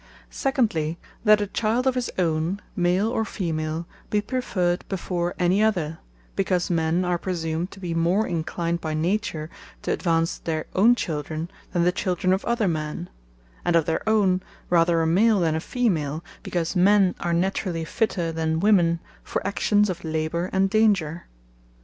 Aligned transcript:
Secondly, 0.31 0.97
that 1.25 1.41
a 1.41 1.45
Child 1.45 1.85
of 1.85 1.93
his 1.93 2.09
own, 2.17 2.59
Male, 2.75 3.07
or 3.11 3.23
Female, 3.23 3.85
be 4.09 4.19
preferred 4.19 4.83
before 4.89 5.35
any 5.37 5.61
other; 5.61 5.99
because 6.35 6.71
men 6.71 7.05
are 7.05 7.19
presumed 7.19 7.69
to 7.69 7.79
be 7.79 7.93
more 7.93 8.25
enclined 8.27 8.81
by 8.81 8.95
nature, 8.95 9.47
to 9.83 9.91
advance 9.91 10.39
their 10.39 10.65
own 10.73 10.95
children, 10.95 11.51
than 11.71 11.83
the 11.83 11.91
children 11.91 12.33
of 12.33 12.43
other 12.45 12.67
men; 12.67 13.11
and 13.63 13.75
of 13.75 13.85
their 13.85 14.01
own, 14.09 14.41
rather 14.71 15.03
a 15.03 15.05
Male 15.05 15.39
than 15.41 15.53
a 15.53 15.59
Female; 15.59 16.23
because 16.41 16.75
men, 16.75 17.13
are 17.19 17.31
naturally 17.31 17.85
fitter 17.85 18.31
than 18.31 18.59
women, 18.59 18.99
for 19.23 19.45
actions 19.45 19.87
of 19.87 20.03
labour 20.03 20.49
and 20.51 20.71
danger. 20.71 21.27